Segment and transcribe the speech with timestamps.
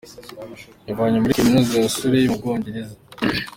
[0.87, 2.95] yavanye muri Kaminuza ya Surrey mu Bwongereza.